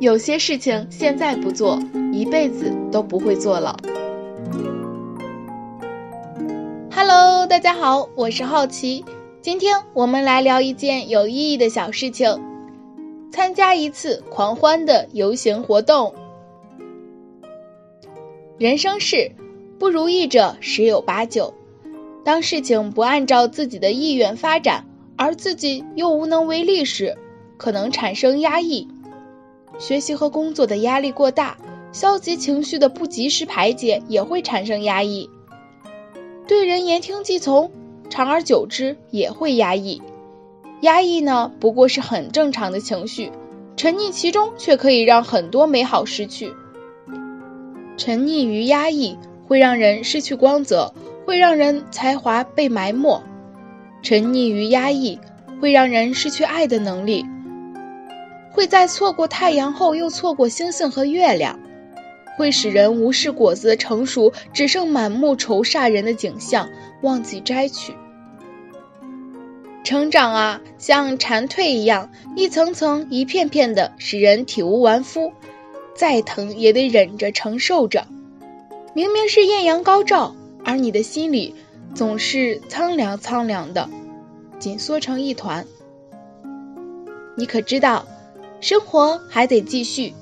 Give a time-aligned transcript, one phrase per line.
[0.00, 3.76] 有些事情现在不做，一辈子都不会做了。
[6.94, 9.04] Hello，大家好，我是好奇，
[9.42, 12.40] 今天我们来聊一件有意义的小事情：
[13.32, 16.14] 参加一次狂欢的游行活动。
[18.56, 19.32] 人生事，
[19.80, 21.54] 不如意者十有八九。
[22.24, 24.84] 当事情不按照自己的意愿发展，
[25.16, 27.18] 而自己又无能为力时，
[27.56, 28.86] 可能产生压抑。
[29.78, 31.56] 学习和工作的压力过大，
[31.92, 35.30] 消极情绪的不及时排解也会产生压抑。
[36.46, 37.70] 对人言听计从，
[38.10, 40.02] 长而久之也会压抑。
[40.80, 43.30] 压抑呢，不过是很正常的情绪，
[43.76, 46.52] 沉溺其中却可以让很多美好失去。
[47.96, 50.94] 沉溺于压抑，会让人失去光泽，
[51.26, 53.22] 会让人才华被埋没。
[54.02, 55.18] 沉溺于压抑，
[55.60, 57.26] 会让人失去爱的能力。
[58.58, 61.60] 会在错过太阳后又错过星星和月亮，
[62.36, 66.68] 会使人无视果子的成熟，只剩满目愁煞人的景象，
[67.02, 67.94] 忘记摘取。
[69.84, 75.32] 成长啊，像蝉蜕一样，一层层、一片片的，使人体无完肤，
[75.94, 78.08] 再疼也得忍着承受着。
[78.92, 81.54] 明明是艳阳高照，而你的心里
[81.94, 83.88] 总是苍凉苍凉的，
[84.58, 85.64] 紧缩成一团。
[87.36, 88.04] 你可知道？
[88.60, 90.12] 生活还得继续，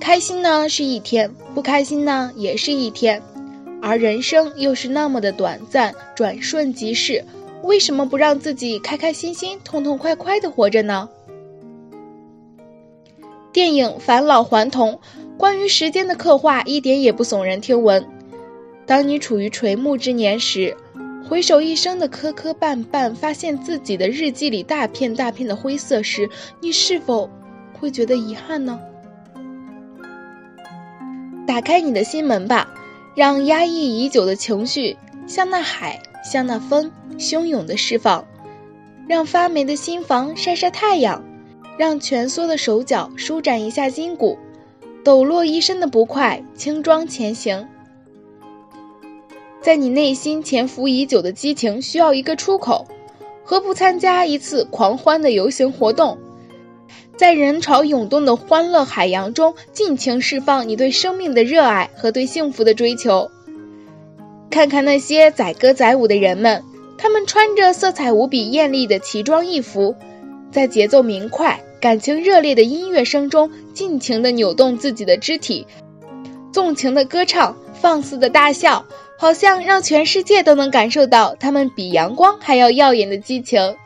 [0.00, 3.20] 开心呢是一天，不开心呢也是一天，
[3.82, 7.24] 而人生又是那么的短暂，转瞬即逝，
[7.62, 11.08] 为什么不让自己开开心心、痛痛快快的活着呢？
[13.52, 14.92] 电影《返老还童》
[15.36, 18.06] 关于时间的刻画一点也不耸人听闻。
[18.86, 20.76] 当你处于垂暮之年时，
[21.28, 26.30] 回首一生的磕磕绊绊，发现自己的日记里大片大片的灰色时，
[26.60, 27.28] 你是否？
[27.84, 28.80] 会觉得遗憾呢？
[31.46, 32.72] 打开你的心门吧，
[33.14, 34.96] 让压抑已久的情绪
[35.26, 38.24] 像那海，像那风，汹涌的释放；
[39.06, 41.22] 让发霉的心房晒晒太阳，
[41.76, 44.38] 让蜷缩的手脚舒展一下筋骨，
[45.04, 47.68] 抖落一身的不快，轻装前行。
[49.60, 52.88] 在你内心潜伏已久的激情需要一个出口，
[53.44, 56.16] 何不参加一次狂欢的游行活动？
[57.16, 63.30] 在人潮涌动的欢乐海洋中，尽情释放你对生命的热爱和对幸福的追求。
[64.50, 66.64] 看看那些载歌载舞的人们，
[66.98, 69.94] 他们穿着色彩无比艳丽的奇装异服，
[70.50, 75.66] 在节奏明快、感情热烈的音乐声中，尽情地扭动自己的肢体，
[76.52, 78.86] 纵情的歌唱，放肆的大笑，
[79.18, 83.76] 好像让全世界都能感受到他们比阳光还要耀眼的激情。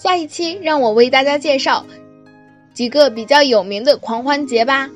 [0.00, 1.84] 下一期让我为大家介绍
[2.72, 4.88] 几个比较有名的狂欢节吧。